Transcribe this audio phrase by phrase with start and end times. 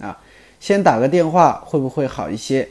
[0.00, 0.18] 啊，
[0.60, 2.68] 先打个电话会不会好一些？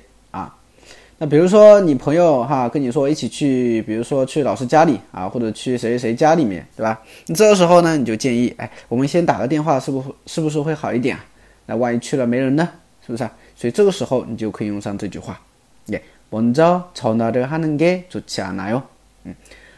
[1.20, 7.00] 那比如说你朋友哈跟你说一起去，比如说去老师家里啊，或者去谁谁谁家里面，对吧？
[7.28, 11.24] 你这个时候呢，你就建议，哎，我们先打个电话，是不是不是会好一点啊？
[11.68, 12.68] 那万一去了没人呢，
[13.06, 13.32] 是不是啊？
[13.56, 15.39] 所以这个时候你就可以用上这句话，
[15.86, 18.82] 耶，먼저전화를하는게좋지않아 요。
[19.24, 19.33] 嗯，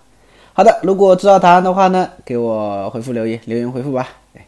[0.54, 4.08] 好的，如果知道答案的话呢，给我回复留言，留言回复吧。
[4.34, 4.46] 哎，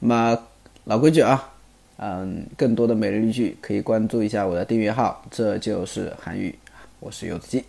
[0.00, 0.38] 那么
[0.84, 1.50] 老规矩啊，
[1.96, 6.54] 嗯，更多的每日例句可以关注一下我的订阅号，这就是韩语，
[7.00, 7.64] 我是柚子鸡。